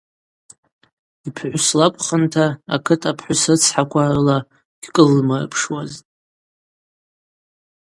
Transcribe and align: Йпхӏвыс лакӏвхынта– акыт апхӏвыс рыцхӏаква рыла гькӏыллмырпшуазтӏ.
Йпхӏвыс 1.27 1.67
лакӏвхынта– 1.77 2.47
акыт 2.75 3.01
апхӏвыс 3.11 3.41
рыцхӏаква 3.51 4.03
рыла 4.13 4.37
гькӏыллмырпшуазтӏ. 4.83 6.05